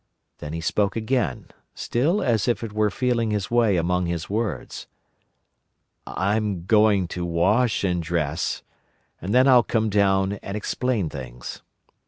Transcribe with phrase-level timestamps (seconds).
[0.39, 4.87] Then he spoke again, still as it were feeling his way among his words.
[6.07, 8.63] "I'm going to wash and dress,
[9.21, 11.61] and then I'll come down and explain things....